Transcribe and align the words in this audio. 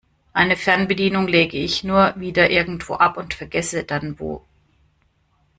Eine 0.33 0.55
Fernbedienung 0.57 1.27
lege 1.27 1.57
ich 1.59 1.83
nur 1.83 2.15
wieder 2.17 2.49
irgendwo 2.49 2.95
ab 2.95 3.17
und 3.17 3.35
vergesse 3.35 3.83
dann 3.83 4.17
wo. 4.17 4.43